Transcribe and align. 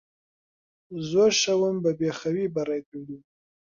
زۆر 1.09 1.31
شەوم 1.41 1.75
بەبێخەوی 1.83 2.51
بەڕێ 2.55 2.79
کردوون. 2.87 3.23